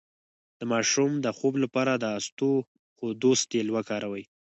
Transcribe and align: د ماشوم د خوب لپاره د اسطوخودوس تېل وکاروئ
د 0.59 0.61
ماشوم 0.73 1.11
د 1.25 1.27
خوب 1.37 1.53
لپاره 1.63 1.93
د 1.97 2.05
اسطوخودوس 2.19 3.39
تېل 3.51 3.67
وکاروئ 3.75 4.23